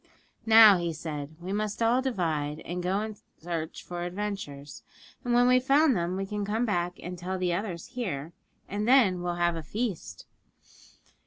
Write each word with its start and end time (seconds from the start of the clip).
'Now,' 0.47 0.79
he 0.79 0.93
said, 0.93 1.35
'we 1.39 1.53
must 1.53 1.79
all 1.83 2.01
divide, 2.01 2.59
and 2.61 2.81
go 2.81 3.01
in 3.01 3.17
search 3.37 3.83
for 3.83 4.01
adventures; 4.03 4.81
and 5.23 5.31
when 5.35 5.47
we've 5.47 5.63
found 5.63 5.95
them, 5.95 6.15
we 6.17 6.25
can 6.25 6.43
come 6.43 6.65
back 6.65 6.93
and 7.03 7.19
tell 7.19 7.37
the 7.37 7.53
others 7.53 7.89
here, 7.93 8.33
and 8.67 8.87
then 8.87 9.21
we'll 9.21 9.35
have 9.35 9.55
a 9.55 9.61
feast.' 9.61 10.25